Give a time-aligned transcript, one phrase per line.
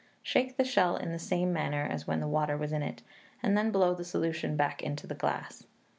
[0.23, 3.03] Shake the shell in the same manner as when the water was in it,
[3.43, 5.67] and then blow the solution back into the glass.